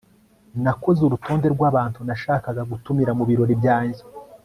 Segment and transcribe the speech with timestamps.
[0.63, 4.01] Nakoze urutonde rwabantu nashakaga gutumira mubirori byanjye